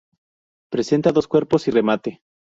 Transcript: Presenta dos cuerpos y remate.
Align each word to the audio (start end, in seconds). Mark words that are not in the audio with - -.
Presenta 0.71 1.11
dos 1.11 1.27
cuerpos 1.27 1.67
y 1.67 1.71
remate. 1.71 2.23